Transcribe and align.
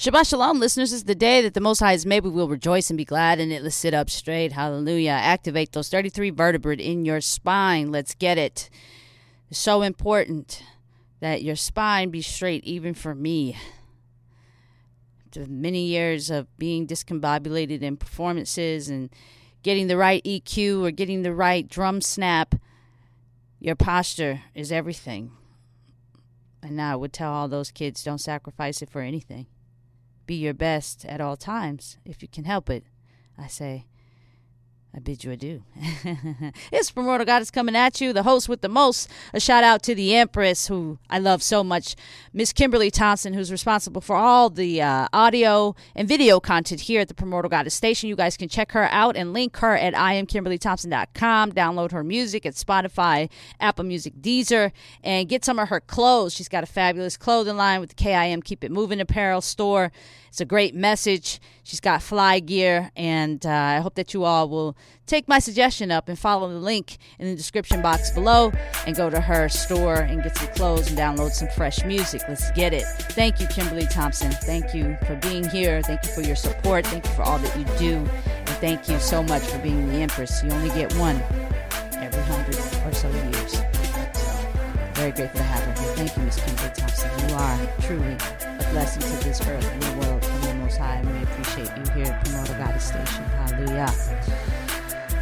Shabbat 0.00 0.30
Shalom, 0.30 0.58
listeners. 0.58 0.94
Is 0.94 1.04
the 1.04 1.14
day 1.14 1.42
that 1.42 1.52
the 1.52 1.60
Most 1.60 1.80
High 1.80 1.90
has 1.90 2.06
made. 2.06 2.24
We 2.24 2.30
will 2.30 2.48
rejoice 2.48 2.88
and 2.88 2.96
be 2.96 3.04
glad 3.04 3.38
in 3.38 3.52
it. 3.52 3.62
Let's 3.62 3.76
sit 3.76 3.92
up 3.92 4.08
straight. 4.08 4.52
Hallelujah. 4.52 5.10
Activate 5.10 5.72
those 5.72 5.90
33 5.90 6.30
vertebrae 6.30 6.76
in 6.76 7.04
your 7.04 7.20
spine. 7.20 7.92
Let's 7.92 8.14
get 8.14 8.38
it. 8.38 8.70
It's 9.50 9.58
so 9.58 9.82
important 9.82 10.62
that 11.20 11.42
your 11.42 11.54
spine 11.54 12.08
be 12.08 12.22
straight, 12.22 12.64
even 12.64 12.94
for 12.94 13.14
me. 13.14 13.58
After 15.26 15.44
many 15.46 15.82
years 15.82 16.30
of 16.30 16.46
being 16.56 16.86
discombobulated 16.86 17.82
in 17.82 17.98
performances 17.98 18.88
and 18.88 19.10
getting 19.62 19.88
the 19.88 19.98
right 19.98 20.24
EQ 20.24 20.80
or 20.80 20.92
getting 20.92 21.20
the 21.24 21.34
right 21.34 21.68
drum 21.68 22.00
snap, 22.00 22.54
your 23.58 23.74
posture 23.74 24.44
is 24.54 24.72
everything. 24.72 25.32
And 26.62 26.74
now 26.74 26.94
I 26.94 26.96
would 26.96 27.12
tell 27.12 27.34
all 27.34 27.48
those 27.48 27.70
kids 27.70 28.02
don't 28.02 28.16
sacrifice 28.16 28.80
it 28.80 28.88
for 28.88 29.02
anything. 29.02 29.46
Be 30.30 30.36
your 30.36 30.54
best 30.54 31.04
at 31.06 31.20
all 31.20 31.36
times 31.36 31.96
if 32.04 32.22
you 32.22 32.28
can 32.28 32.44
help 32.44 32.70
it. 32.70 32.84
I 33.36 33.48
say, 33.48 33.86
I 34.92 34.98
bid 34.98 35.22
you 35.22 35.30
adieu. 35.30 35.62
it's 36.72 36.90
Primordial 36.90 37.24
Goddess 37.24 37.52
coming 37.52 37.76
at 37.76 38.00
you, 38.00 38.12
the 38.12 38.24
host 38.24 38.48
with 38.48 38.60
the 38.60 38.68
most. 38.68 39.08
A 39.32 39.38
shout 39.38 39.62
out 39.62 39.84
to 39.84 39.94
the 39.94 40.16
Empress, 40.16 40.66
who 40.66 40.98
I 41.08 41.20
love 41.20 41.44
so 41.44 41.62
much, 41.62 41.94
Miss 42.32 42.52
Kimberly 42.52 42.90
Thompson, 42.90 43.32
who's 43.32 43.52
responsible 43.52 44.00
for 44.00 44.16
all 44.16 44.50
the 44.50 44.82
uh, 44.82 45.06
audio 45.12 45.76
and 45.94 46.08
video 46.08 46.40
content 46.40 46.82
here 46.82 47.00
at 47.00 47.08
the 47.08 47.14
Primordial 47.14 47.50
Goddess 47.50 47.74
Station. 47.74 48.08
You 48.08 48.16
guys 48.16 48.36
can 48.36 48.48
check 48.48 48.72
her 48.72 48.88
out 48.90 49.16
and 49.16 49.32
link 49.32 49.56
her 49.58 49.76
at 49.76 49.94
imkimberlythompson.com. 49.94 51.52
Download 51.52 51.92
her 51.92 52.02
music 52.02 52.44
at 52.44 52.54
Spotify, 52.54 53.30
Apple 53.60 53.84
Music, 53.84 54.14
Deezer, 54.20 54.72
and 55.04 55.28
get 55.28 55.44
some 55.44 55.60
of 55.60 55.68
her 55.68 55.80
clothes. 55.80 56.34
She's 56.34 56.48
got 56.48 56.64
a 56.64 56.66
fabulous 56.66 57.16
clothing 57.16 57.56
line 57.56 57.78
with 57.78 57.90
the 57.90 57.94
KIM 57.94 58.42
Keep 58.42 58.64
It 58.64 58.72
Moving 58.72 59.00
apparel 59.00 59.40
store. 59.40 59.92
It's 60.30 60.40
a 60.40 60.44
great 60.44 60.76
message. 60.76 61.40
She's 61.64 61.80
got 61.80 62.02
fly 62.02 62.38
gear, 62.38 62.90
and 62.94 63.44
uh, 63.44 63.50
I 63.50 63.78
hope 63.78 63.96
that 63.96 64.14
you 64.14 64.22
all 64.22 64.48
will 64.48 64.76
take 65.06 65.26
my 65.28 65.38
suggestion 65.38 65.90
up 65.90 66.08
and 66.08 66.18
follow 66.18 66.48
the 66.48 66.58
link 66.58 66.98
in 67.18 67.28
the 67.28 67.34
description 67.34 67.82
box 67.82 68.10
below 68.10 68.52
and 68.86 68.96
go 68.96 69.10
to 69.10 69.20
her 69.20 69.48
store 69.48 69.96
and 69.96 70.22
get 70.22 70.36
some 70.36 70.48
clothes 70.54 70.88
and 70.88 70.96
download 70.96 71.32
some 71.32 71.48
fresh 71.48 71.84
music. 71.84 72.22
Let's 72.28 72.50
get 72.52 72.72
it. 72.72 72.84
Thank 73.12 73.40
you, 73.40 73.46
Kimberly 73.48 73.86
Thompson. 73.86 74.30
Thank 74.30 74.74
you 74.74 74.96
for 75.06 75.16
being 75.16 75.48
here. 75.48 75.82
Thank 75.82 76.04
you 76.04 76.12
for 76.12 76.22
your 76.22 76.36
support. 76.36 76.86
Thank 76.86 77.04
you 77.04 77.12
for 77.12 77.22
all 77.22 77.38
that 77.38 77.58
you 77.58 77.64
do. 77.78 77.96
And 77.96 78.48
thank 78.60 78.88
you 78.88 78.98
so 78.98 79.22
much 79.22 79.42
for 79.42 79.58
being 79.58 79.88
the 79.88 79.98
Empress. 79.98 80.42
You 80.44 80.50
only 80.50 80.68
get 80.70 80.92
one 80.94 81.16
every 81.96 82.22
hundred 82.22 82.56
or 82.86 82.94
so 82.94 83.10
years. 83.10 83.60
Very 84.94 85.12
grateful 85.12 85.38
to 85.38 85.44
have 85.44 85.64
her 85.64 85.82
here. 85.82 85.94
Thank 85.94 86.16
you, 86.16 86.22
Miss 86.24 86.36
Kimberly 86.44 86.70
Thompson. 86.74 87.28
You 87.28 87.34
are 87.34 87.58
truly 87.80 88.12
a 88.12 88.70
blessing 88.70 89.02
to 89.02 89.24
this 89.24 89.40
earth 89.46 89.79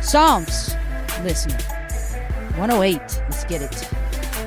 Psalms, 0.08 0.74
listener. 1.22 1.58
108. 2.56 2.98
Let's 2.98 3.44
get 3.44 3.60
it. 3.60 3.74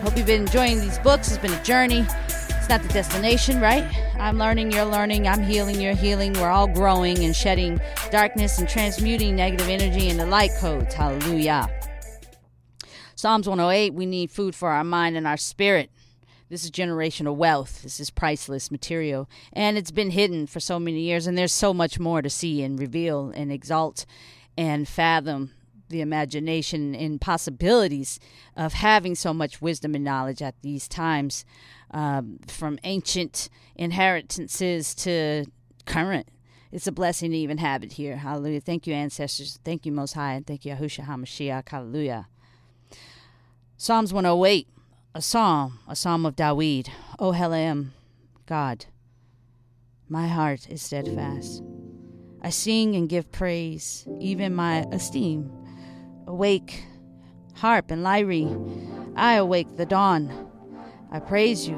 Hope 0.02 0.18
you've 0.18 0.26
been 0.26 0.42
enjoying 0.42 0.80
these 0.80 0.98
books. 0.98 1.28
It's 1.28 1.38
been 1.38 1.54
a 1.54 1.64
journey. 1.64 2.04
It's 2.30 2.68
not 2.68 2.82
the 2.82 2.88
destination, 2.88 3.62
right? 3.62 3.86
I'm 4.20 4.40
learning, 4.40 4.72
you're 4.72 4.86
learning, 4.86 5.28
I'm 5.28 5.44
healing, 5.44 5.80
you're 5.80 5.94
healing. 5.94 6.34
We're 6.34 6.50
all 6.50 6.66
growing 6.66 7.24
and 7.24 7.36
shedding 7.36 7.80
darkness 8.10 8.58
and 8.58 8.68
transmuting 8.68 9.36
negative 9.36 9.70
energy 9.70 10.10
into 10.10 10.26
light 10.26 10.50
codes. 10.60 10.96
Hallelujah. 10.96 11.70
Psalms 13.14 13.48
108 13.48 13.94
we 13.94 14.08
need 14.08 14.32
food 14.32 14.56
for 14.56 14.70
our 14.70 14.84
mind 14.84 15.16
and 15.16 15.28
our 15.28 15.38
spirit. 15.38 15.92
This 16.50 16.64
is 16.64 16.72
generational 16.72 17.36
wealth. 17.36 17.84
This 17.84 18.00
is 18.00 18.10
priceless 18.10 18.72
material. 18.72 19.30
And 19.54 19.78
it's 19.78 19.92
been 19.92 20.10
hidden 20.10 20.48
for 20.48 20.60
so 20.60 20.80
many 20.80 21.02
years. 21.02 21.28
And 21.28 21.38
there's 21.38 21.54
so 21.54 21.72
much 21.72 22.00
more 22.00 22.24
to 22.24 22.32
see 22.32 22.64
and 22.64 22.80
reveal 22.80 23.32
and 23.36 23.52
exalt 23.52 24.08
and 24.58 24.88
fathom 24.88 25.52
the 25.92 26.02
imagination 26.02 26.96
and 26.96 27.22
possibilities 27.22 28.20
of 28.58 28.74
having 28.74 29.14
so 29.14 29.34
much 29.34 29.62
wisdom 29.62 29.94
and 29.94 30.04
knowledge 30.04 30.42
at 30.42 30.56
these 30.62 30.88
times, 30.88 31.46
um, 31.92 32.40
from 32.48 32.80
ancient 32.84 33.50
inheritances 33.76 34.96
to 34.96 35.46
current. 35.86 36.28
It's 36.72 36.88
a 36.88 36.92
blessing 36.92 37.32
to 37.32 37.38
even 37.38 37.58
have 37.58 37.84
it 37.84 37.94
here. 37.94 38.16
Hallelujah. 38.16 38.62
Thank 38.62 38.88
you, 38.88 38.94
ancestors. 38.94 39.60
Thank 39.64 39.86
you, 39.86 39.92
Most 39.92 40.14
High. 40.14 40.34
And 40.34 40.48
thank 40.48 40.66
you, 40.66 40.74
Yahushua 40.74 41.06
HaMashiach. 41.06 41.68
Hallelujah. 41.68 42.28
Psalms 43.76 44.14
108, 44.14 44.68
a 45.14 45.22
psalm, 45.22 45.80
a 45.88 45.96
psalm 45.96 46.26
of 46.26 46.36
Dawid. 46.36 46.90
O 47.20 47.34
Elohim, 47.34 47.94
God, 48.46 48.86
my 50.08 50.28
heart 50.28 50.70
is 50.70 50.82
steadfast. 50.82 51.62
I 52.44 52.50
sing 52.50 52.96
and 52.96 53.08
give 53.08 53.32
praise, 53.32 54.08
even 54.20 54.56
my 54.56 54.86
esteem. 54.92 55.52
Awake, 56.26 56.84
harp 57.56 57.92
and 57.92 58.02
lyre, 58.02 58.50
I 59.16 59.34
awake 59.36 59.78
the 59.78 59.86
dawn. 59.86 60.50
I 61.12 61.20
praise 61.20 61.68
you, 61.68 61.76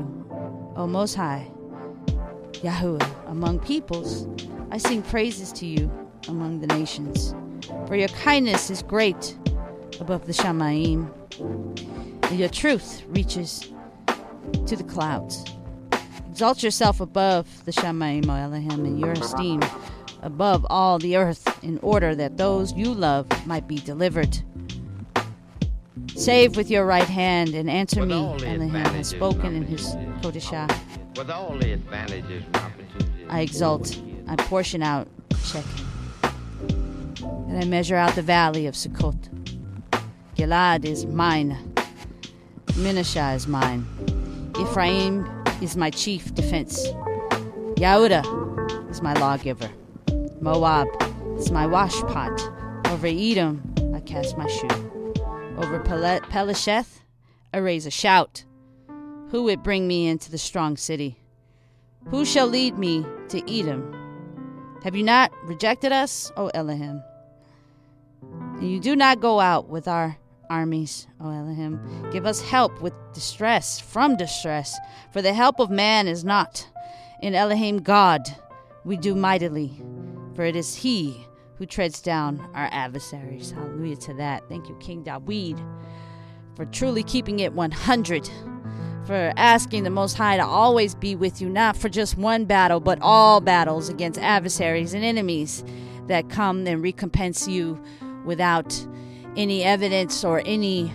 O 0.76 0.88
Most 0.88 1.16
High, 1.16 1.52
Yahuwah, 2.62 3.30
among 3.30 3.60
peoples. 3.60 4.28
I 4.72 4.78
sing 4.78 5.02
praises 5.02 5.52
to 5.54 5.66
you 5.66 5.92
among 6.28 6.62
the 6.62 6.68
nations. 6.68 7.36
For 7.88 7.96
your 7.96 8.08
kindness 8.10 8.70
is 8.70 8.84
great 8.84 9.38
above 10.00 10.28
the 10.28 10.34
Shamaim 10.34 11.12
and 12.34 12.40
your 12.40 12.50
truth 12.50 13.04
reaches 13.08 13.72
to 14.66 14.76
the 14.76 14.84
clouds. 14.84 15.44
Exalt 16.30 16.64
yourself 16.64 17.00
above 17.00 17.66
the 17.66 17.72
Shamaim 17.72 18.28
O 18.30 18.34
Elohim 18.34 18.86
in 18.86 18.98
your 18.98 19.12
esteem 19.12 19.62
above 20.24 20.66
all 20.70 20.98
the 20.98 21.18
earth 21.18 21.64
in 21.64 21.78
order 21.80 22.16
that 22.16 22.38
those 22.38 22.74
you 22.74 22.94
love 22.94 23.28
might 23.46 23.68
be 23.68 23.78
delivered. 23.78 24.42
Save 26.16 26.56
with 26.56 26.70
your 26.70 26.86
right 26.86 27.08
hand 27.08 27.54
and 27.54 27.70
answer 27.70 28.00
With 28.00 28.10
me, 28.10 28.16
Elohim 28.16 28.72
has 28.72 29.10
spoken 29.10 29.56
in 29.56 29.64
his 29.64 29.96
Kodeshah. 30.22 30.76
With 31.18 31.30
all 31.30 31.58
the 31.58 31.74
advantages 31.74 32.44
and 32.46 32.56
opportunities. 32.56 33.28
I 33.30 33.42
exult, 33.42 34.00
I 34.28 34.36
portion 34.38 34.82
out 34.82 35.08
Shechem. 35.44 35.88
And 37.24 37.58
I 37.62 37.66
measure 37.66 37.96
out 37.96 38.16
the 38.16 38.22
valley 38.22 38.68
of 38.68 38.76
Sukkot. 38.76 39.30
Gilad 40.36 40.86
is 40.86 41.06
mine. 41.06 41.58
Menashah 42.68 43.36
is 43.36 43.48
mine. 43.48 43.86
Ephraim 44.60 45.28
is 45.62 45.76
my 45.76 45.90
chief 45.90 46.34
defense. 46.34 46.88
Yehuda 47.76 48.90
is 48.90 49.02
my 49.02 49.14
lawgiver. 49.14 49.70
Moab 50.44 50.90
is 51.38 51.52
my 51.52 51.66
washpot. 51.66 52.88
Over 52.88 53.08
Edom 53.08 53.74
I 53.96 54.02
cast 54.02 54.38
my 54.38 54.46
shoe. 54.46 55.14
Over 55.56 55.80
Pelesheth 55.80 57.00
I 57.54 57.60
raise 57.60 57.86
a 57.86 57.92
shout. 57.92 58.44
Who 59.30 59.44
would 59.44 59.64
bring 59.64 59.88
me 59.88 60.06
into 60.06 60.30
the 60.30 60.38
strong 60.38 60.76
city? 60.76 61.18
Who 62.10 62.26
shall 62.26 62.48
lead 62.48 62.78
me 62.78 63.06
to 63.30 63.42
Edom? 63.50 63.96
Have 64.84 64.98
you 64.98 65.04
not 65.04 65.32
rejected 65.46 65.94
us, 65.94 66.30
O 66.36 66.50
Elohim? 66.54 67.02
And 68.22 68.70
you 68.70 68.82
do 68.82 68.98
not 68.98 69.22
go 69.22 69.40
out 69.40 69.70
with 69.70 69.88
our 69.88 70.18
armies, 70.50 71.08
O 71.22 71.30
Elohim. 71.30 71.80
Give 72.12 72.26
us 72.26 72.42
help 72.42 72.82
with 72.82 72.94
distress, 73.14 73.80
from 73.80 74.18
distress, 74.18 74.78
for 75.14 75.22
the 75.22 75.34
help 75.34 75.62
of 75.62 75.70
man 75.70 76.10
is 76.10 76.26
not. 76.26 76.68
In 77.22 77.34
Elohim 77.34 77.78
God 77.78 78.28
we 78.84 78.98
do 78.98 79.16
mightily, 79.16 79.82
for 80.36 80.44
it 80.44 80.56
is 80.56 80.76
He 80.76 81.26
who 81.58 81.66
treads 81.66 82.02
down 82.02 82.40
our 82.54 82.70
adversaries. 82.72 83.52
Hallelujah 83.52 83.98
to 83.98 84.14
that. 84.16 84.48
Thank 84.50 84.70
you, 84.70 84.76
King 84.76 85.04
Dawid, 85.04 85.64
for 86.56 86.66
truly 86.66 87.04
keeping 87.04 87.40
it 87.40 87.54
100 87.54 88.30
for 89.06 89.34
asking 89.36 89.84
the 89.84 89.90
Most 89.90 90.18
High 90.18 90.38
to 90.38 90.46
always 90.46 90.96
be 90.96 91.16
with 91.16 91.42
you, 91.42 91.50
not 91.50 91.76
for 91.76 91.90
just 91.90 92.18
one 92.18 92.46
battle, 92.46 92.80
but 92.80 93.00
all 93.02 93.42
battles 93.42 93.90
against 93.90 94.20
adversaries 94.20 94.94
and 94.94 95.04
enemies 95.04 95.64
that 96.08 96.30
come 96.30 96.66
and 96.68 96.82
recompense 96.82 97.48
you 97.48 97.82
without 98.26 98.88
any 99.36 99.64
evidence 99.64 100.24
or 100.24 100.42
any 100.46 100.92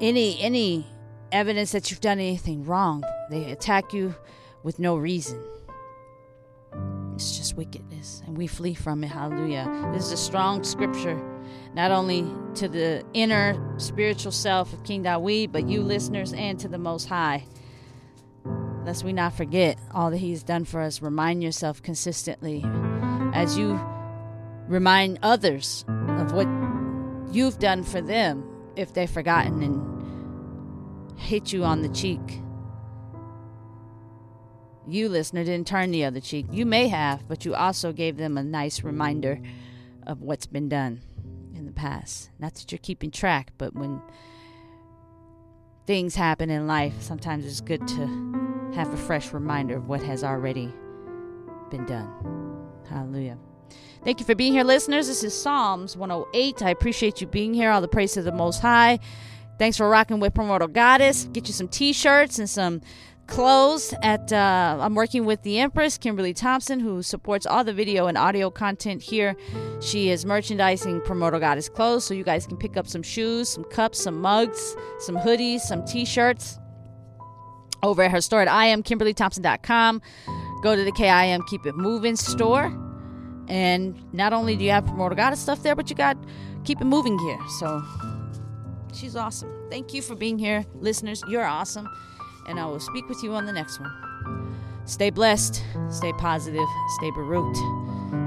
any 0.00 0.38
any 0.40 0.86
evidence 1.32 1.72
that 1.72 1.90
you've 1.90 2.00
done 2.00 2.18
anything 2.18 2.64
wrong. 2.64 3.04
They 3.30 3.50
attack 3.50 3.92
you 3.92 4.14
with 4.62 4.78
no 4.78 4.96
reason. 4.96 5.42
It's 7.16 7.38
just 7.38 7.56
wickedness, 7.56 8.22
and 8.26 8.36
we 8.36 8.46
flee 8.46 8.74
from 8.74 9.02
it. 9.02 9.06
Hallelujah. 9.06 9.90
This 9.94 10.04
is 10.04 10.12
a 10.12 10.16
strong 10.18 10.62
scripture, 10.62 11.18
not 11.72 11.90
only 11.90 12.30
to 12.56 12.68
the 12.68 13.02
inner 13.14 13.58
spiritual 13.78 14.32
self 14.32 14.70
of 14.74 14.84
King 14.84 15.02
Dawid, 15.02 15.50
but 15.50 15.66
you 15.66 15.82
listeners 15.82 16.34
and 16.34 16.60
to 16.60 16.68
the 16.68 16.76
Most 16.76 17.08
High. 17.08 17.46
Lest 18.84 19.02
we 19.02 19.14
not 19.14 19.32
forget 19.32 19.78
all 19.94 20.10
that 20.10 20.18
He's 20.18 20.42
done 20.42 20.66
for 20.66 20.82
us. 20.82 21.00
Remind 21.00 21.42
yourself 21.42 21.82
consistently 21.82 22.62
as 23.32 23.56
you 23.56 23.80
remind 24.68 25.18
others 25.22 25.86
of 25.88 26.32
what 26.32 26.46
you've 27.34 27.58
done 27.58 27.82
for 27.82 28.02
them 28.02 28.46
if 28.76 28.92
they've 28.92 29.10
forgotten 29.10 29.62
and 29.62 31.18
hit 31.18 31.50
you 31.50 31.64
on 31.64 31.80
the 31.80 31.88
cheek. 31.88 32.42
You, 34.88 35.08
listener, 35.08 35.44
didn't 35.44 35.66
turn 35.66 35.90
the 35.90 36.04
other 36.04 36.20
cheek. 36.20 36.46
You 36.50 36.66
may 36.66 36.88
have, 36.88 37.26
but 37.28 37.44
you 37.44 37.54
also 37.54 37.92
gave 37.92 38.16
them 38.16 38.38
a 38.38 38.42
nice 38.42 38.82
reminder 38.82 39.40
of 40.06 40.22
what's 40.22 40.46
been 40.46 40.68
done 40.68 41.00
in 41.54 41.66
the 41.66 41.72
past. 41.72 42.30
Not 42.38 42.54
that 42.54 42.70
you're 42.70 42.78
keeping 42.78 43.10
track, 43.10 43.52
but 43.58 43.74
when 43.74 44.00
things 45.86 46.14
happen 46.14 46.50
in 46.50 46.66
life, 46.66 46.94
sometimes 47.00 47.44
it's 47.44 47.60
good 47.60 47.86
to 47.88 48.72
have 48.74 48.92
a 48.92 48.96
fresh 48.96 49.32
reminder 49.32 49.76
of 49.76 49.88
what 49.88 50.02
has 50.02 50.22
already 50.24 50.72
been 51.70 51.86
done. 51.86 52.10
Hallelujah. 52.88 53.38
Thank 54.04 54.20
you 54.20 54.26
for 54.26 54.34
being 54.34 54.52
here, 54.52 54.64
listeners. 54.64 55.08
This 55.08 55.24
is 55.24 55.34
Psalms 55.34 55.96
108. 55.96 56.62
I 56.62 56.70
appreciate 56.70 57.20
you 57.20 57.26
being 57.26 57.54
here. 57.54 57.70
All 57.70 57.80
the 57.80 57.88
praise 57.88 58.12
to 58.12 58.22
the 58.22 58.32
Most 58.32 58.60
High. 58.60 59.00
Thanks 59.58 59.76
for 59.78 59.88
rocking 59.88 60.20
with 60.20 60.34
Primordial 60.34 60.68
Goddess. 60.68 61.24
Get 61.32 61.48
you 61.48 61.54
some 61.54 61.66
t 61.66 61.92
shirts 61.92 62.38
and 62.38 62.48
some 62.48 62.82
clothes 63.26 63.92
at 64.02 64.32
uh, 64.32 64.78
i'm 64.80 64.94
working 64.94 65.24
with 65.24 65.42
the 65.42 65.58
empress 65.58 65.98
kimberly 65.98 66.32
thompson 66.32 66.80
who 66.80 67.02
supports 67.02 67.46
all 67.46 67.64
the 67.64 67.72
video 67.72 68.06
and 68.06 68.16
audio 68.16 68.50
content 68.50 69.02
here. 69.02 69.36
She 69.80 70.10
is 70.10 70.24
merchandising 70.24 71.02
primordial 71.02 71.40
goddess 71.40 71.68
clothes 71.68 72.04
so 72.04 72.14
you 72.14 72.24
guys 72.24 72.46
can 72.46 72.56
pick 72.56 72.76
up 72.76 72.86
some 72.86 73.02
shoes 73.02 73.48
some 73.48 73.64
cups 73.64 74.02
some 74.02 74.20
mugs 74.20 74.76
some 75.00 75.16
hoodies 75.16 75.60
some 75.60 75.84
t-shirts 75.84 76.58
over 77.82 78.02
at 78.02 78.10
her 78.10 78.20
store 78.20 78.42
at 78.42 78.48
iamkimberlythompson.com 78.48 80.00
go 80.62 80.76
to 80.76 80.84
the 80.84 80.92
kim 80.92 81.42
keep 81.48 81.66
it 81.66 81.76
moving 81.76 82.16
store 82.16 82.66
and 83.48 84.02
not 84.12 84.32
only 84.32 84.56
do 84.56 84.64
you 84.64 84.70
have 84.70 84.84
primordial 84.84 85.16
goddess 85.16 85.40
stuff 85.40 85.62
there 85.62 85.76
but 85.76 85.90
you 85.90 85.96
got 85.96 86.16
keep 86.64 86.80
it 86.80 86.86
moving 86.86 87.18
here 87.18 87.38
so 87.58 87.82
she's 88.94 89.14
awesome. 89.14 89.52
Thank 89.70 89.92
you 89.92 90.00
for 90.00 90.14
being 90.14 90.38
here 90.38 90.64
listeners. 90.80 91.22
You're 91.28 91.44
awesome 91.44 91.86
and 92.46 92.58
I 92.60 92.66
will 92.66 92.80
speak 92.80 93.08
with 93.08 93.22
you 93.22 93.34
on 93.34 93.46
the 93.46 93.52
next 93.52 93.80
one. 93.80 94.56
Stay 94.84 95.10
blessed, 95.10 95.62
stay 95.90 96.12
positive, 96.12 96.66
stay 96.98 97.10
Baruch, 97.10 97.56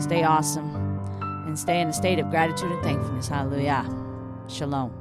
stay 0.01 0.23
awesome, 0.23 0.75
and 1.45 1.57
stay 1.57 1.79
in 1.79 1.87
a 1.87 1.93
state 1.93 2.19
of 2.19 2.29
gratitude 2.29 2.71
and 2.71 2.83
thankfulness. 2.83 3.27
Hallelujah. 3.27 3.85
Shalom. 4.47 4.93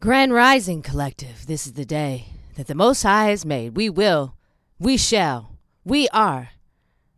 Grand 0.00 0.32
Rising 0.32 0.80
Collective, 0.80 1.46
this 1.46 1.66
is 1.66 1.72
the 1.72 1.84
day 1.84 2.26
that 2.54 2.68
the 2.68 2.74
Most 2.76 3.02
High 3.02 3.30
has 3.30 3.44
made. 3.44 3.76
We 3.76 3.90
will, 3.90 4.36
we 4.78 4.96
shall, 4.96 5.56
we 5.84 6.08
are 6.10 6.50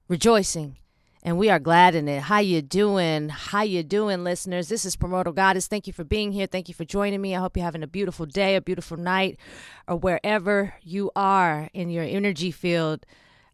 rejoicing 0.09 0.79
and 1.23 1.37
we 1.37 1.51
are 1.51 1.59
glad 1.59 1.95
in 1.95 2.09
it. 2.09 2.23
How 2.23 2.39
you 2.39 2.63
doing? 2.63 3.29
How 3.29 3.63
you 3.63 3.83
doing, 3.83 4.25
listeners? 4.25 4.69
This 4.69 4.85
is 4.85 4.97
Primordial 4.97 5.35
Goddess. 5.35 5.67
Thank 5.67 5.87
you 5.87 5.93
for 5.93 6.05
being 6.05 6.33
here. 6.33 6.47
Thank 6.47 6.69
you 6.69 6.75
for 6.75 6.85
joining 6.85 7.21
me. 7.21 7.37
I 7.37 7.41
hope 7.41 7.57
you're 7.57 7.65
having 7.65 7.83
a 7.83 7.87
beautiful 7.87 8.25
day, 8.25 8.57
a 8.57 8.61
beautiful 8.61 8.97
night, 8.97 9.39
or 9.87 9.97
wherever 9.97 10.75
you 10.83 11.11
are 11.15 11.69
in 11.75 11.91
your 11.91 12.05
energy 12.05 12.51
field, 12.51 13.05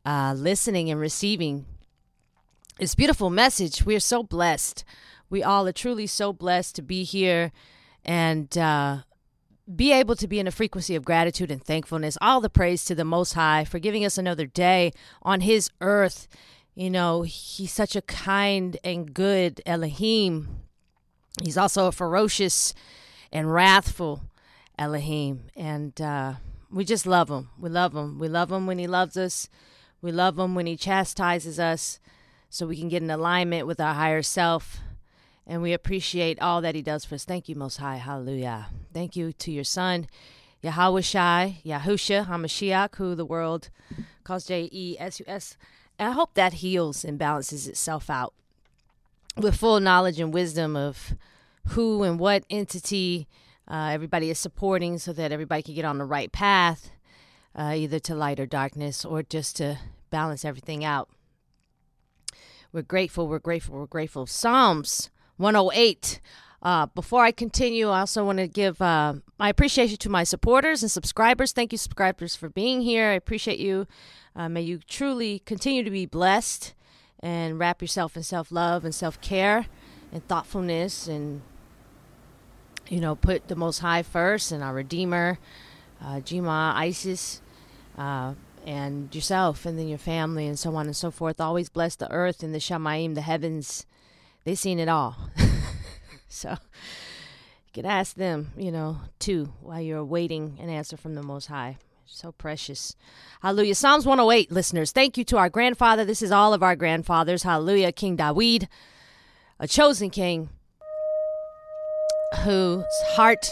uh, 0.04 0.34
listening 0.36 0.90
and 0.90 1.00
receiving 1.00 1.66
this 2.78 2.94
beautiful 2.94 3.30
message. 3.30 3.84
We 3.84 3.96
are 3.96 4.00
so 4.00 4.22
blessed. 4.22 4.84
We 5.28 5.42
all 5.42 5.66
are 5.66 5.72
truly 5.72 6.06
so 6.06 6.32
blessed 6.32 6.76
to 6.76 6.82
be 6.82 7.02
here 7.02 7.50
and 8.04 8.56
uh, 8.56 8.98
be 9.74 9.92
able 9.92 10.14
to 10.14 10.28
be 10.28 10.38
in 10.38 10.46
a 10.46 10.52
frequency 10.52 10.94
of 10.94 11.04
gratitude 11.04 11.50
and 11.50 11.62
thankfulness. 11.62 12.16
All 12.20 12.40
the 12.40 12.48
praise 12.48 12.84
to 12.84 12.94
the 12.94 13.04
Most 13.04 13.32
High 13.32 13.64
for 13.64 13.80
giving 13.80 14.04
us 14.04 14.19
another 14.19 14.46
day 14.46 14.92
on 15.22 15.40
His 15.40 15.69
earth 15.80 16.28
you 16.76 16.90
know, 16.90 17.23
he's 17.23 17.73
such 17.73 17.96
a 17.96 18.02
kind 18.02 18.76
and 18.84 19.12
good 19.14 19.62
Elohim. 19.64 20.61
He's 21.43 21.56
also 21.56 21.87
a 21.87 21.93
ferocious 21.93 22.75
and 23.32 23.52
wrathful 23.52 24.23
Elohim. 24.78 25.44
And 25.56 25.99
uh, 26.00 26.34
we 26.70 26.84
just 26.84 27.06
love 27.06 27.31
him. 27.31 27.49
We 27.58 27.70
love 27.70 27.94
him. 27.94 28.19
We 28.19 28.28
love 28.28 28.52
him 28.52 28.67
when 28.67 28.78
he 28.78 28.87
loves 28.87 29.17
us. 29.17 29.49
We 30.02 30.12
love 30.12 30.38
him 30.38 30.55
when 30.55 30.67
he 30.67 30.76
chastises 30.76 31.58
us 31.58 31.99
so 32.50 32.67
we 32.67 32.79
can 32.79 32.90
get 32.90 33.02
in 33.02 33.11
alignment 33.11 33.67
with 33.67 33.81
our 33.81 33.94
higher 33.94 34.22
self. 34.22 34.79
And 35.46 35.62
we 35.62 35.72
appreciate 35.72 36.40
all 36.43 36.61
that 36.61 36.75
he 36.75 36.82
does 36.82 37.06
for 37.06 37.14
us. 37.14 37.25
Thank 37.25 37.49
you, 37.49 37.55
Most 37.55 37.79
High. 37.79 37.96
Hallelujah. 37.96 38.67
Thank 38.93 39.17
you 39.17 39.32
to 39.32 39.50
your 39.50 39.64
son, 39.64 40.08
Yahweh 40.61 41.00
Shai, 41.00 41.62
Yahusha, 41.64 42.26
HaMashiach, 42.26 42.96
who 42.96 43.14
the 43.14 43.25
world 43.25 43.70
calls 44.25 44.46
J 44.46 44.69
E 44.70 44.96
S 44.99 45.20
U 45.20 45.25
S. 45.26 45.56
I 45.98 46.10
hope 46.10 46.34
that 46.34 46.54
heals 46.54 47.04
and 47.04 47.19
balances 47.19 47.66
itself 47.66 48.10
out 48.10 48.34
with 49.37 49.56
full 49.56 49.81
knowledge 49.81 50.20
and 50.20 50.32
wisdom 50.32 50.76
of 50.76 51.14
who 51.69 52.02
and 52.02 52.19
what 52.19 52.44
entity 52.50 53.26
uh, 53.69 53.90
everybody 53.93 54.31
is 54.31 54.38
supporting 54.38 54.98
so 54.98 55.12
that 55.12 55.32
everybody 55.32 55.62
can 55.62 55.75
get 55.75 55.84
on 55.84 55.98
the 55.98 56.04
right 56.04 56.31
path, 56.31 56.90
uh, 57.54 57.75
either 57.76 57.98
to 57.98 58.14
light 58.14 58.38
or 58.38 58.46
darkness, 58.46 59.04
or 59.04 59.22
just 59.22 59.56
to 59.56 59.78
balance 60.10 60.44
everything 60.44 60.84
out. 60.84 61.08
We're 62.72 62.82
grateful, 62.82 63.26
we're 63.26 63.38
grateful, 63.38 63.78
we're 63.78 63.87
grateful. 63.87 64.26
Psalms 64.26 65.10
108. 65.37 66.20
Uh, 66.62 66.87
before 66.87 67.23
I 67.25 67.32
continue, 67.32 67.88
I 67.88 68.00
also 68.00 68.25
want 68.25 68.38
to 68.38 68.49
give 68.49 68.81
uh, 68.81 69.14
my 69.38 69.49
appreciation 69.49 69.99
to 69.99 70.08
my 70.08 70.25
supporters 70.25 70.82
and 70.82 70.91
subscribers. 70.91 71.53
Thank 71.53 71.73
you, 71.73 71.79
subscribers, 71.79 72.35
for 72.35 72.49
being 72.49 72.81
here. 72.82 73.08
I 73.08 73.14
appreciate 73.14 73.58
you. 73.58 73.87
Uh, 74.35 74.49
may 74.49 74.62
you 74.62 74.81
truly 74.88 75.41
continue 75.41 75.82
to 75.82 75.91
be 75.91 76.06
blessed 76.06 76.75
and 77.20 77.58
wrap 77.58 77.81
yourself 77.81 78.17
in 78.17 78.23
self 78.23 78.50
love 78.50 78.85
and 78.85 78.94
self 78.94 79.20
care 79.20 79.67
and 80.12 80.26
thoughtfulness 80.29 81.08
and, 81.08 81.43
you 82.88 83.00
know, 83.00 83.14
put 83.14 83.49
the 83.49 83.56
Most 83.56 83.79
High 83.81 84.03
first 84.03 84.53
and 84.53 84.62
our 84.62 84.75
Redeemer, 84.75 85.38
uh, 86.00 86.17
Jima, 86.17 86.75
Isis, 86.75 87.41
uh, 87.97 88.35
and 88.67 89.14
yourself 89.14 89.64
and 89.64 89.79
then 89.79 89.88
your 89.88 89.99
family 89.99 90.47
and 90.47 90.58
so 90.58 90.75
on 90.75 90.87
and 90.87 90.97
so 90.97 91.11
forth. 91.11 91.41
Always 91.41 91.69
bless 91.69 91.97
the 91.97 92.11
earth 92.11 92.43
and 92.43 92.55
the 92.55 92.58
Shamaim, 92.58 93.14
the 93.14 93.20
heavens. 93.20 93.87
They've 94.44 94.58
seen 94.58 94.79
it 94.79 94.88
all. 94.88 95.17
so 96.28 96.50
you 96.50 97.73
can 97.73 97.87
ask 97.87 98.17
them, 98.17 98.52
you 98.56 98.70
know, 98.70 98.99
too, 99.19 99.52
while 99.61 99.81
you're 99.81 99.99
awaiting 99.99 100.58
an 100.61 100.69
answer 100.69 100.96
from 100.96 101.14
the 101.14 101.23
Most 101.23 101.46
High. 101.46 101.78
So 102.08 102.31
precious. 102.31 102.94
Hallelujah. 103.43 103.75
Psalms 103.75 104.06
108, 104.06 104.52
listeners. 104.52 104.93
Thank 104.93 105.19
you 105.19 105.25
to 105.25 105.38
our 105.38 105.50
grandfather. 105.50 106.05
This 106.05 106.23
is 106.23 106.31
all 106.31 106.55
of 106.55 106.62
our 106.62 106.76
grandfathers. 106.76 107.43
Hallelujah. 107.43 107.90
King 107.90 108.17
Dawid, 108.17 108.69
a 109.58 109.67
chosen 109.67 110.11
king 110.11 110.50
whose 112.44 112.84
heart 113.08 113.50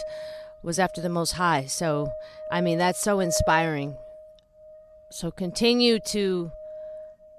was 0.63 0.79
after 0.79 1.01
the 1.01 1.09
Most 1.09 1.33
High. 1.33 1.65
So, 1.65 2.11
I 2.49 2.61
mean, 2.61 2.77
that's 2.77 3.01
so 3.03 3.19
inspiring. 3.19 3.97
So 5.11 5.31
continue 5.31 5.99
to 6.07 6.51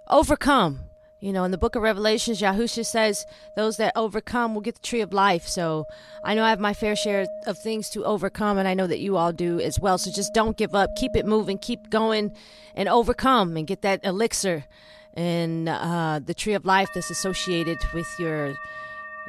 overcome 0.09 0.86
you 1.21 1.33
know, 1.33 1.45
in 1.45 1.51
the 1.51 1.59
book 1.59 1.77
of 1.77 1.83
Revelations, 1.83 2.41
Yahusha 2.41 2.85
says, 2.85 3.25
Those 3.57 3.79
that 3.79 3.93
overcome 3.97 4.55
will 4.55 4.61
get 4.61 4.75
the 4.75 4.83
tree 4.83 5.01
of 5.01 5.15
life. 5.15 5.49
So 5.49 5.87
I 6.23 6.35
know 6.35 6.45
I 6.45 6.51
have 6.51 6.61
my 6.61 6.75
fair 6.75 6.95
share 6.95 7.27
of 7.47 7.59
things 7.59 7.89
to 7.91 8.05
overcome, 8.05 8.59
and 8.59 8.69
I 8.69 8.75
know 8.75 8.87
that 8.87 9.01
you 9.01 9.17
all 9.17 9.33
do 9.33 9.59
as 9.59 9.81
well. 9.81 9.97
So 9.97 10.11
just 10.11 10.35
don't 10.35 10.57
give 10.59 10.75
up. 10.75 10.91
Keep 10.97 11.17
it 11.17 11.25
moving. 11.25 11.57
Keep 11.57 11.89
going 11.89 12.35
and 12.75 12.89
overcome 12.89 13.57
and 13.57 13.67
get 13.67 13.81
that 13.83 14.05
elixir 14.05 14.65
and 15.15 15.69
uh, 15.69 16.21
the 16.23 16.35
tree 16.35 16.53
of 16.53 16.67
life 16.67 16.91
that's 16.95 17.11
associated 17.11 17.79
with 17.95 18.09
your 18.19 18.55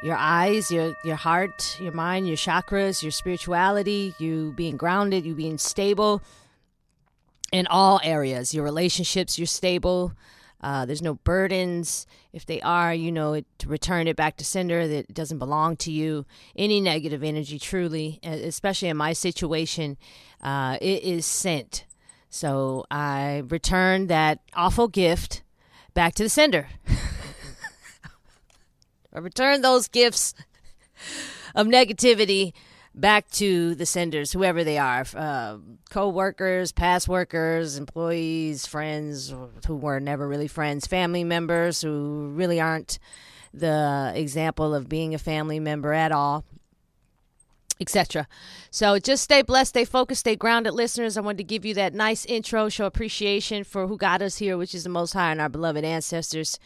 your 0.02 0.16
eyes, 0.16 0.70
your 0.70 0.94
your 1.04 1.16
heart, 1.16 1.78
your 1.80 1.92
mind, 1.92 2.28
your 2.28 2.36
chakras, 2.36 3.02
your 3.02 3.12
spirituality, 3.12 4.14
you 4.18 4.52
being 4.56 4.76
grounded, 4.76 5.24
you 5.24 5.34
being 5.34 5.56
stable 5.56 6.20
in 7.50 7.66
all 7.66 7.98
areas. 8.04 8.52
Your 8.52 8.64
relationships, 8.64 9.38
you're 9.38 9.46
stable 9.46 10.12
uh, 10.60 10.84
there's 10.86 11.02
no 11.02 11.14
burdens. 11.14 12.06
If 12.32 12.46
they 12.46 12.60
are, 12.60 12.92
you 12.92 13.12
know, 13.12 13.34
it, 13.34 13.46
to 13.58 13.68
return 13.68 14.08
it 14.08 14.16
back 14.16 14.36
to 14.38 14.44
sender 14.44 14.88
that 14.88 15.14
doesn't 15.14 15.38
belong 15.38 15.76
to 15.78 15.92
you. 15.92 16.26
Any 16.56 16.80
negative 16.80 17.22
energy, 17.22 17.58
truly, 17.58 18.18
especially 18.22 18.88
in 18.88 18.96
my 18.96 19.12
situation, 19.12 19.96
uh, 20.42 20.78
it 20.80 21.02
is 21.02 21.26
sent. 21.26 21.84
So 22.28 22.84
I 22.90 23.44
return 23.48 24.08
that 24.08 24.40
awful 24.54 24.88
gift 24.88 25.42
back 25.94 26.14
to 26.14 26.22
the 26.24 26.28
sender. 26.28 26.68
I 29.14 29.18
return 29.20 29.62
those 29.62 29.88
gifts 29.88 30.34
of 31.54 31.66
negativity 31.66 32.52
back 32.98 33.30
to 33.30 33.76
the 33.76 33.86
senders, 33.86 34.32
whoever 34.32 34.64
they 34.64 34.76
are, 34.76 35.06
uh, 35.14 35.58
co-workers, 35.88 36.72
past 36.72 37.08
workers, 37.08 37.78
employees, 37.78 38.66
friends 38.66 39.32
who 39.66 39.76
were 39.76 40.00
never 40.00 40.26
really 40.26 40.48
friends, 40.48 40.86
family 40.86 41.22
members 41.22 41.80
who 41.80 42.32
really 42.34 42.60
aren't 42.60 42.98
the 43.54 44.12
example 44.14 44.74
of 44.74 44.88
being 44.88 45.14
a 45.14 45.18
family 45.18 45.60
member 45.60 45.92
at 45.92 46.10
all, 46.10 46.44
etc. 47.80 48.26
So 48.70 48.98
just 48.98 49.22
stay 49.22 49.42
blessed, 49.42 49.70
stay 49.70 49.84
focused, 49.84 50.20
stay 50.20 50.34
grounded, 50.34 50.74
listeners. 50.74 51.16
I 51.16 51.20
wanted 51.20 51.38
to 51.38 51.44
give 51.44 51.64
you 51.64 51.74
that 51.74 51.94
nice 51.94 52.26
intro, 52.26 52.68
show 52.68 52.86
appreciation 52.86 53.62
for 53.62 53.86
who 53.86 53.96
got 53.96 54.22
us 54.22 54.38
here, 54.38 54.58
which 54.58 54.74
is 54.74 54.82
the 54.82 54.90
Most 54.90 55.12
High 55.12 55.30
and 55.30 55.40
our 55.40 55.48
beloved 55.48 55.84
ancestors. 55.84 56.58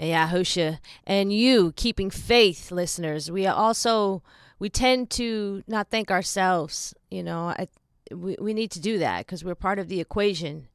Yahusha, 0.00 0.78
and 1.06 1.32
you 1.32 1.72
keeping 1.76 2.10
faith, 2.10 2.72
listeners. 2.72 3.30
We 3.30 3.46
are 3.46 3.54
also 3.54 4.22
we 4.62 4.70
tend 4.70 5.10
to 5.10 5.64
not 5.66 5.90
thank 5.90 6.08
ourselves. 6.12 6.94
You 7.10 7.24
know, 7.24 7.48
I, 7.48 7.66
we, 8.14 8.36
we 8.40 8.54
need 8.54 8.70
to 8.70 8.80
do 8.80 8.96
that 8.98 9.26
because 9.26 9.42
we're 9.42 9.56
part 9.56 9.80
of 9.80 9.88
the 9.88 9.98
equation. 9.98 10.68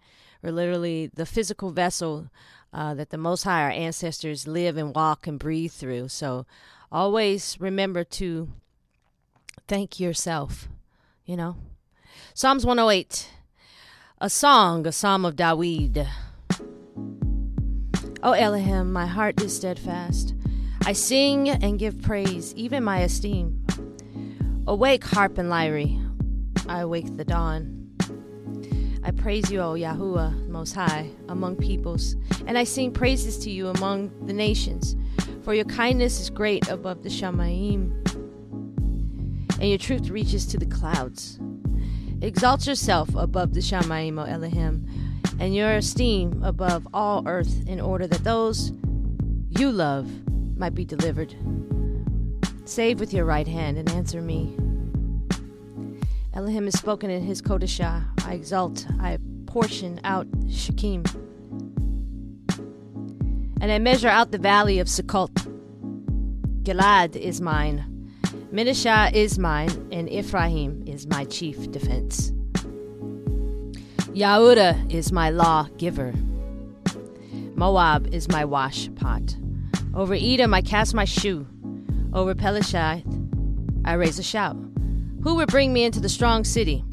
We're 0.43 0.51
literally 0.51 1.09
the 1.13 1.25
physical 1.25 1.71
vessel 1.71 2.29
uh, 2.73 2.95
that 2.95 3.11
the 3.11 3.17
Most 3.17 3.43
High, 3.43 3.61
our 3.61 3.71
ancestors, 3.71 4.45
live 4.45 4.75
and 4.75 4.93
walk 4.93 5.25
and 5.25 5.39
breathe 5.39 5.71
through. 5.71 6.09
So 6.09 6.45
always 6.91 7.55
remember 7.61 8.03
to 8.03 8.49
thank 9.69 10.01
yourself, 10.01 10.67
you 11.25 11.37
know. 11.37 11.55
Psalms 12.33 12.65
108, 12.65 13.29
a 14.19 14.29
song, 14.29 14.85
a 14.85 14.91
psalm 14.91 15.23
of 15.23 15.37
Dawid. 15.37 16.05
O 18.21 18.33
Elohim, 18.33 18.91
my 18.91 19.05
heart 19.05 19.41
is 19.41 19.55
steadfast. 19.55 20.33
I 20.87 20.93
sing 20.93 21.49
and 21.49 21.77
give 21.77 22.01
praise, 22.01 22.55
even 22.55 22.81
my 22.81 22.99
esteem. 22.99 23.61
Awake, 24.67 25.03
harp 25.03 25.37
and 25.37 25.49
lyre. 25.49 25.85
I 26.69 26.79
awake 26.79 27.17
the 27.17 27.25
dawn. 27.25 27.91
I 29.03 29.11
praise 29.11 29.51
you, 29.51 29.59
O 29.59 29.73
Yahuwah, 29.73 30.47
Most 30.47 30.75
High, 30.75 31.09
among 31.27 31.57
peoples, 31.57 32.15
and 32.45 32.57
I 32.57 32.63
sing 32.63 32.93
praises 32.93 33.37
to 33.39 33.49
you 33.51 33.67
among 33.67 34.13
the 34.27 34.31
nations. 34.31 34.95
For 35.43 35.53
your 35.53 35.65
kindness 35.65 36.21
is 36.21 36.29
great 36.29 36.69
above 36.69 37.03
the 37.03 37.09
Shamaim, 37.09 37.91
and 39.59 39.67
your 39.67 39.77
truth 39.77 40.07
reaches 40.07 40.45
to 40.45 40.57
the 40.57 40.67
clouds. 40.67 41.37
Exalt 42.21 42.65
yourself 42.65 43.13
above 43.13 43.53
the 43.53 43.59
Shamaim, 43.59 44.21
O 44.21 44.23
Elohim, 44.23 44.87
and 45.37 45.53
your 45.53 45.73
esteem 45.73 46.41
above 46.45 46.87
all 46.93 47.27
earth, 47.27 47.67
in 47.67 47.81
order 47.81 48.07
that 48.07 48.23
those 48.23 48.71
you 49.49 49.69
love 49.69 50.09
might 50.59 50.75
be 50.75 50.85
delivered. 50.85 51.35
Save 52.65 52.99
with 52.99 53.13
your 53.13 53.25
right 53.25 53.47
hand 53.47 53.77
and 53.77 53.89
answer 53.91 54.21
me. 54.21 54.55
Elohim 56.33 56.65
has 56.65 56.77
spoken 56.77 57.09
in 57.09 57.23
his 57.23 57.41
Kodashah. 57.41 58.05
I 58.25 58.33
exult, 58.33 58.85
I 58.99 59.17
portion 59.45 59.99
out 60.03 60.29
Shechim. 60.47 61.03
And 63.59 63.71
I 63.71 63.79
measure 63.79 64.09
out 64.09 64.31
the 64.31 64.37
valley 64.37 64.79
of 64.79 64.87
Sukkot. 64.87 65.33
Gilad 66.63 67.15
is 67.15 67.41
mine. 67.41 68.11
Menashah 68.51 69.13
is 69.13 69.39
mine, 69.39 69.87
and 69.91 70.09
Ephraim 70.09 70.83
is 70.85 71.07
my 71.07 71.25
chief 71.25 71.71
defense. 71.71 72.31
Yahuda 74.13 74.91
is 74.91 75.11
my 75.11 75.29
law 75.29 75.67
giver. 75.77 76.13
Moab 77.55 78.13
is 78.13 78.29
my 78.29 78.45
wash 78.45 78.89
pot. 78.95 79.35
Over 79.93 80.13
Edom 80.13 80.53
I 80.53 80.61
cast 80.61 80.93
my 80.93 81.05
shoe. 81.05 81.47
Over 82.13 82.35
Pelishah 82.35 83.03
I 83.85 83.93
raise 83.93 84.19
a 84.19 84.23
shout. 84.23 84.55
Who 85.23 85.35
will 85.35 85.45
bring 85.45 85.73
me 85.73 85.83
into 85.83 85.99
the 85.99 86.09
strong 86.09 86.43
city? 86.43 86.83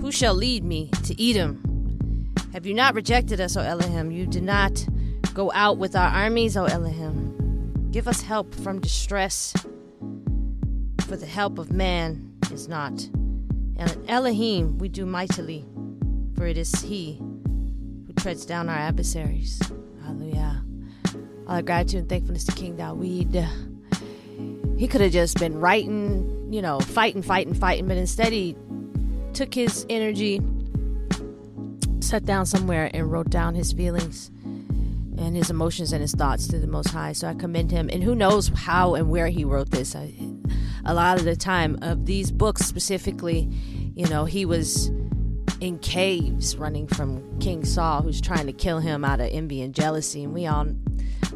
Who 0.00 0.12
shall 0.12 0.34
lead 0.34 0.64
me 0.64 0.90
to 1.04 1.30
Edom? 1.30 2.32
Have 2.52 2.66
you 2.66 2.74
not 2.74 2.94
rejected 2.94 3.40
us, 3.40 3.56
O 3.56 3.60
Elohim? 3.60 4.10
You 4.10 4.26
did 4.26 4.42
not 4.42 4.86
go 5.34 5.50
out 5.52 5.78
with 5.78 5.96
our 5.96 6.08
armies, 6.08 6.56
O 6.56 6.64
Elohim. 6.64 7.88
Give 7.90 8.06
us 8.06 8.20
help 8.20 8.54
from 8.54 8.80
distress, 8.80 9.54
for 11.00 11.16
the 11.16 11.26
help 11.26 11.58
of 11.58 11.72
man 11.72 12.32
is 12.52 12.68
not. 12.68 12.92
And 13.76 13.98
Elohim 14.08 14.78
we 14.78 14.88
do 14.88 15.04
mightily, 15.04 15.64
for 16.36 16.46
it 16.46 16.56
is 16.56 16.72
He 16.82 17.20
who 18.06 18.12
treads 18.14 18.46
down 18.46 18.68
our 18.68 18.76
adversaries. 18.76 19.60
Our 21.46 21.62
gratitude 21.62 22.00
and 22.00 22.08
thankfulness 22.08 22.44
to 22.44 22.52
King 22.52 22.76
Dawid. 22.76 23.46
He 24.78 24.88
could 24.88 25.00
have 25.00 25.12
just 25.12 25.38
been 25.38 25.60
writing 25.60 26.34
you 26.54 26.62
know, 26.62 26.78
fighting, 26.78 27.20
fighting, 27.20 27.52
fighting, 27.52 27.88
but 27.88 27.96
instead 27.96 28.32
he 28.32 28.54
took 29.32 29.52
his 29.52 29.84
energy, 29.90 30.40
sat 31.98 32.24
down 32.24 32.46
somewhere, 32.46 32.92
and 32.94 33.10
wrote 33.10 33.28
down 33.28 33.56
his 33.56 33.72
feelings 33.72 34.30
and 34.44 35.34
his 35.34 35.50
emotions 35.50 35.92
and 35.92 36.00
his 36.00 36.12
thoughts 36.12 36.46
to 36.46 36.60
the 36.60 36.68
Most 36.68 36.90
High. 36.90 37.12
So 37.12 37.26
I 37.26 37.34
commend 37.34 37.72
him. 37.72 37.90
And 37.92 38.04
who 38.04 38.14
knows 38.14 38.52
how 38.54 38.94
and 38.94 39.10
where 39.10 39.26
he 39.26 39.44
wrote 39.44 39.70
this? 39.70 39.96
I, 39.96 40.14
a 40.84 40.94
lot 40.94 41.18
of 41.18 41.24
the 41.24 41.34
time, 41.34 41.76
of 41.82 42.06
these 42.06 42.30
books 42.30 42.64
specifically, 42.64 43.48
you 43.96 44.06
know, 44.06 44.24
he 44.24 44.44
was 44.44 44.92
in 45.60 45.78
caves 45.78 46.56
running 46.56 46.86
from 46.86 47.38
King 47.38 47.64
Saul, 47.64 48.02
who's 48.02 48.20
trying 48.20 48.46
to 48.46 48.52
kill 48.52 48.80
him 48.80 49.04
out 49.04 49.20
of 49.20 49.28
envy 49.30 49.62
and 49.62 49.74
jealousy. 49.74 50.24
And 50.24 50.34
we 50.34 50.46
all, 50.46 50.66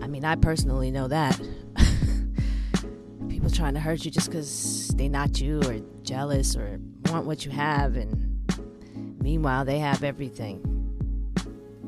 I 0.02 0.06
mean, 0.06 0.24
I 0.24 0.36
personally 0.36 0.90
know 0.90 1.08
that. 1.08 1.40
People 3.28 3.50
trying 3.50 3.74
to 3.74 3.80
hurt 3.80 4.04
you 4.04 4.10
just 4.10 4.30
because 4.30 4.88
they 4.96 5.08
not 5.08 5.40
you 5.40 5.60
or 5.64 5.80
jealous 6.02 6.56
or 6.56 6.80
want 7.06 7.26
what 7.26 7.44
you 7.44 7.50
have. 7.50 7.96
And 7.96 9.20
meanwhile 9.22 9.64
they 9.64 9.78
have 9.78 10.02
everything. 10.02 10.64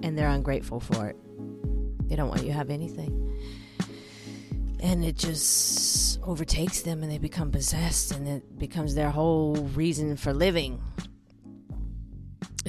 And 0.02 0.16
they're 0.16 0.28
ungrateful 0.28 0.80
for 0.80 1.08
it. 1.08 1.16
They 2.08 2.16
don't 2.16 2.28
want 2.28 2.42
you 2.42 2.48
to 2.48 2.54
have 2.54 2.70
anything. 2.70 3.16
And 4.82 5.04
it 5.04 5.16
just 5.16 6.20
overtakes 6.22 6.82
them 6.82 7.02
and 7.02 7.12
they 7.12 7.18
become 7.18 7.50
possessed 7.50 8.12
and 8.12 8.26
it 8.26 8.58
becomes 8.58 8.94
their 8.94 9.10
whole 9.10 9.54
reason 9.74 10.16
for 10.16 10.32
living 10.32 10.80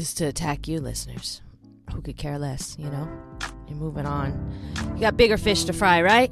is 0.01 0.13
to 0.13 0.25
attack 0.25 0.67
you 0.67 0.79
listeners 0.79 1.41
who 1.93 2.01
could 2.01 2.17
care 2.17 2.38
less 2.38 2.75
you 2.77 2.89
know 2.89 3.08
you're 3.67 3.77
moving 3.77 4.05
on 4.05 4.53
you 4.96 5.00
got 5.00 5.15
bigger 5.15 5.38
fish 5.38 5.63
to 5.63 5.74
fry 5.74 6.01
right 6.01 6.31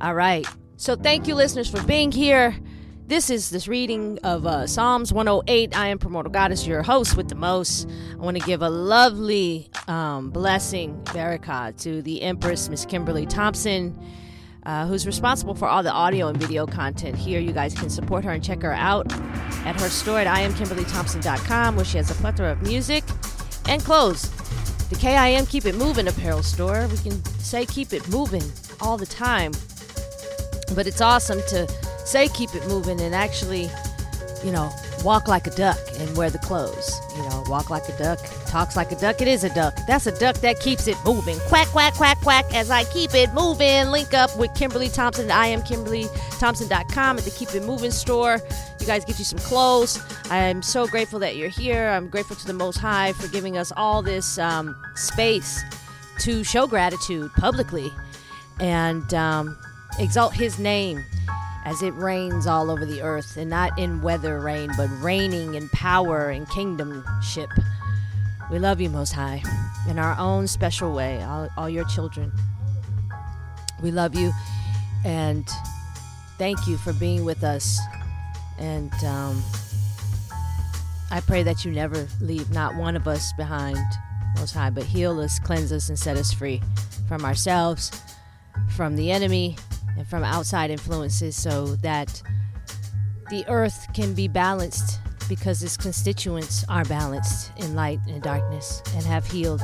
all 0.00 0.14
right 0.14 0.46
so 0.80 0.94
thank 0.94 1.26
you, 1.26 1.34
listeners, 1.34 1.68
for 1.68 1.82
being 1.82 2.12
here. 2.12 2.56
This 3.08 3.30
is 3.30 3.50
this 3.50 3.66
reading 3.66 4.20
of 4.22 4.46
uh, 4.46 4.68
Psalms 4.68 5.12
108. 5.12 5.76
I 5.76 5.88
am 5.88 5.98
Primordial 5.98 6.30
Goddess, 6.30 6.68
your 6.68 6.84
host 6.84 7.16
with 7.16 7.28
the 7.28 7.34
most. 7.34 7.88
I 8.12 8.14
want 8.14 8.38
to 8.38 8.46
give 8.46 8.62
a 8.62 8.70
lovely 8.70 9.70
um, 9.88 10.30
blessing, 10.30 11.00
barakah, 11.06 11.76
to 11.82 12.00
the 12.00 12.22
Empress, 12.22 12.68
Miss 12.68 12.86
Kimberly 12.86 13.26
Thompson, 13.26 13.98
uh, 14.66 14.86
who's 14.86 15.04
responsible 15.04 15.56
for 15.56 15.66
all 15.66 15.82
the 15.82 15.90
audio 15.90 16.28
and 16.28 16.36
video 16.36 16.64
content 16.64 17.16
here. 17.16 17.40
You 17.40 17.50
guys 17.50 17.74
can 17.74 17.90
support 17.90 18.22
her 18.22 18.30
and 18.30 18.44
check 18.44 18.62
her 18.62 18.72
out 18.72 19.12
at 19.64 19.80
her 19.80 19.88
store 19.88 20.20
at 20.20 20.26
iamkimberlythompson.com, 20.26 21.76
where 21.76 21.84
she 21.84 21.96
has 21.96 22.10
a 22.10 22.14
plethora 22.14 22.52
of 22.52 22.62
music 22.62 23.04
and 23.68 23.82
clothes. 23.82 24.30
The 24.88 24.96
KIM 24.96 25.46
Keep 25.46 25.66
It 25.66 25.74
Moving 25.74 26.08
apparel 26.08 26.42
store. 26.42 26.88
We 26.88 26.96
can 26.98 27.24
say 27.40 27.66
keep 27.66 27.92
it 27.92 28.08
moving 28.08 28.42
all 28.80 28.96
the 28.96 29.06
time 29.06 29.52
but 30.74 30.86
it's 30.86 31.00
awesome 31.00 31.40
to 31.48 31.66
say 32.04 32.28
keep 32.28 32.54
it 32.54 32.66
moving 32.68 33.00
and 33.00 33.14
actually, 33.14 33.70
you 34.44 34.52
know, 34.52 34.70
walk 35.04 35.28
like 35.28 35.46
a 35.46 35.50
duck 35.50 35.78
and 35.98 36.16
wear 36.16 36.30
the 36.30 36.38
clothes. 36.38 36.97
You 37.18 37.28
know, 37.28 37.42
walk 37.48 37.68
like 37.68 37.88
a 37.88 37.98
duck, 37.98 38.20
talks 38.46 38.76
like 38.76 38.92
a 38.92 38.96
duck. 38.96 39.20
It 39.20 39.26
is 39.26 39.42
a 39.42 39.52
duck. 39.52 39.76
That's 39.88 40.06
a 40.06 40.16
duck 40.16 40.36
that 40.36 40.60
keeps 40.60 40.86
it 40.86 40.96
moving. 41.04 41.36
Quack, 41.48 41.66
quack, 41.68 41.94
quack, 41.94 42.20
quack 42.20 42.44
as 42.54 42.70
I 42.70 42.84
keep 42.84 43.12
it 43.12 43.34
moving. 43.34 43.88
Link 43.88 44.14
up 44.14 44.36
with 44.38 44.54
Kimberly 44.54 44.88
Thompson. 44.88 45.28
I 45.28 45.46
am 45.48 45.62
KimberlyThompson.com 45.62 47.18
at 47.18 47.24
the 47.24 47.30
Keep 47.32 47.56
It 47.56 47.64
Moving 47.64 47.90
store. 47.90 48.38
You 48.78 48.86
guys 48.86 49.04
get 49.04 49.18
you 49.18 49.24
some 49.24 49.40
clothes. 49.40 50.00
I'm 50.30 50.62
so 50.62 50.86
grateful 50.86 51.18
that 51.18 51.34
you're 51.34 51.48
here. 51.48 51.88
I'm 51.88 52.08
grateful 52.08 52.36
to 52.36 52.46
the 52.46 52.52
Most 52.52 52.78
High 52.78 53.12
for 53.14 53.26
giving 53.26 53.58
us 53.58 53.72
all 53.76 54.00
this 54.00 54.38
um, 54.38 54.76
space 54.94 55.60
to 56.20 56.44
show 56.44 56.68
gratitude 56.68 57.32
publicly. 57.34 57.90
And, 58.60 59.12
um, 59.12 59.58
exalt 59.98 60.32
his 60.34 60.58
name 60.58 61.04
as 61.68 61.82
it 61.82 61.92
rains 61.96 62.46
all 62.46 62.70
over 62.70 62.86
the 62.86 63.02
earth, 63.02 63.36
and 63.36 63.50
not 63.50 63.78
in 63.78 64.00
weather 64.00 64.40
rain, 64.40 64.70
but 64.78 64.88
raining 65.02 65.54
in 65.54 65.68
power 65.68 66.30
and 66.30 66.46
kingdomship. 66.46 67.48
We 68.50 68.58
love 68.58 68.80
you, 68.80 68.88
Most 68.88 69.12
High, 69.12 69.42
in 69.86 69.98
our 69.98 70.16
own 70.18 70.46
special 70.46 70.94
way, 70.94 71.22
all, 71.22 71.46
all 71.58 71.68
your 71.68 71.84
children. 71.84 72.32
We 73.82 73.90
love 73.90 74.14
you, 74.14 74.32
and 75.04 75.46
thank 76.38 76.66
you 76.66 76.78
for 76.78 76.94
being 76.94 77.26
with 77.26 77.44
us. 77.44 77.78
And 78.58 78.94
um, 79.04 79.42
I 81.10 81.20
pray 81.20 81.42
that 81.42 81.66
you 81.66 81.70
never 81.70 82.08
leave 82.18 82.50
not 82.50 82.76
one 82.76 82.96
of 82.96 83.06
us 83.06 83.34
behind, 83.34 83.76
Most 84.38 84.54
High, 84.54 84.70
but 84.70 84.84
heal 84.84 85.20
us, 85.20 85.38
cleanse 85.38 85.70
us, 85.70 85.90
and 85.90 85.98
set 85.98 86.16
us 86.16 86.32
free 86.32 86.62
from 87.08 87.26
ourselves, 87.26 87.90
from 88.74 88.96
the 88.96 89.10
enemy, 89.10 89.58
and 89.98 90.06
from 90.06 90.22
outside 90.22 90.70
influences 90.70 91.36
so 91.36 91.66
that 91.76 92.22
the 93.30 93.44
earth 93.48 93.86
can 93.94 94.14
be 94.14 94.28
balanced 94.28 95.00
because 95.28 95.62
its 95.62 95.76
constituents 95.76 96.64
are 96.68 96.84
balanced 96.84 97.52
in 97.58 97.74
light 97.74 97.98
and 98.08 98.22
darkness 98.22 98.82
and 98.94 99.04
have 99.04 99.26
healed. 99.26 99.60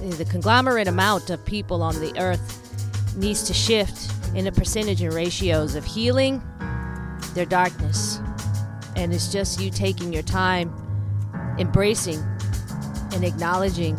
The 0.00 0.26
conglomerate 0.28 0.88
amount 0.88 1.30
of 1.30 1.42
people 1.44 1.82
on 1.82 1.94
the 2.00 2.12
earth 2.18 3.16
needs 3.16 3.44
to 3.44 3.54
shift 3.54 4.12
in 4.34 4.44
the 4.44 4.52
percentage 4.52 5.00
and 5.02 5.14
ratios 5.14 5.74
of 5.74 5.84
healing 5.84 6.42
their 7.34 7.46
darkness. 7.46 8.20
And 8.96 9.14
it's 9.14 9.32
just 9.32 9.60
you 9.60 9.70
taking 9.70 10.12
your 10.12 10.22
time, 10.22 10.74
embracing 11.58 12.22
and 13.12 13.24
acknowledging 13.24 13.96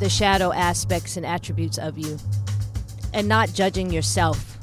the 0.00 0.08
shadow 0.10 0.52
aspects 0.52 1.16
and 1.16 1.24
attributes 1.24 1.78
of 1.78 1.96
you 1.96 2.18
and 3.12 3.28
not 3.28 3.52
judging 3.52 3.90
yourself 3.90 4.56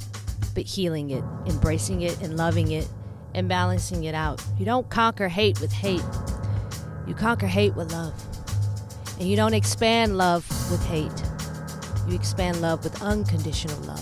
but 0.54 0.64
healing 0.64 1.10
it, 1.10 1.24
embracing 1.46 2.02
it, 2.02 2.20
and 2.22 2.36
loving 2.36 2.70
it, 2.70 2.88
and 3.34 3.48
balancing 3.48 4.04
it 4.04 4.14
out. 4.14 4.42
You 4.58 4.64
don't 4.64 4.88
conquer 4.88 5.28
hate 5.28 5.60
with 5.60 5.72
hate, 5.72 6.04
you 7.06 7.14
conquer 7.14 7.46
hate 7.46 7.74
with 7.74 7.92
love. 7.92 8.14
And 9.18 9.28
you 9.28 9.36
don't 9.36 9.54
expand 9.54 10.16
love 10.16 10.48
with 10.70 10.84
hate, 10.86 11.12
you 12.08 12.14
expand 12.14 12.60
love 12.60 12.82
with 12.84 13.00
unconditional 13.02 13.78
love. 13.82 14.00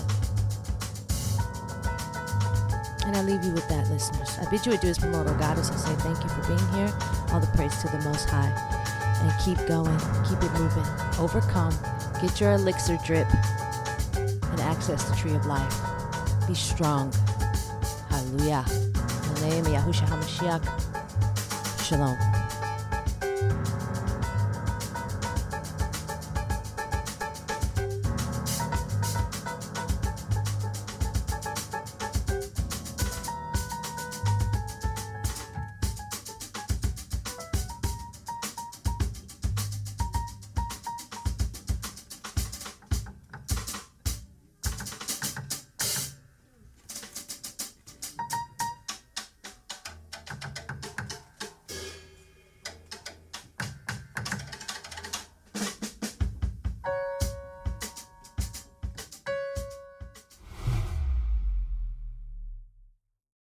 And 3.05 3.17
I 3.17 3.23
leave 3.23 3.43
you 3.43 3.51
with 3.51 3.67
that, 3.67 3.89
listeners. 3.89 4.37
I 4.39 4.49
bid 4.49 4.65
you 4.65 4.73
adieu 4.73 4.89
as 4.89 4.97
Primordial 4.97 5.35
Goddess 5.35 5.69
I 5.69 5.75
say 5.75 5.93
thank 5.97 6.23
you 6.23 6.29
for 6.29 6.47
being 6.47 6.71
here. 6.71 6.91
All 7.33 7.41
the 7.41 7.51
praise 7.53 7.77
to 7.81 7.87
the 7.89 7.99
Most 8.05 8.29
High. 8.29 8.49
And 9.21 9.31
keep 9.43 9.57
going, 9.67 9.99
keep 10.27 10.41
it 10.41 10.51
moving, 10.59 10.85
overcome, 11.19 11.73
get 12.21 12.39
your 12.39 12.53
elixir 12.53 12.97
drip, 13.05 13.27
access 14.73 15.03
the 15.07 15.15
tree 15.15 15.35
of 15.35 15.45
life. 15.45 15.75
Be 16.47 16.55
strong. 16.55 17.13
Hallelujah. 18.09 18.65
Name 19.41 19.65
Yahushua 19.65 20.07
HaMashiach. 20.07 20.65
Shalom. 21.85 22.32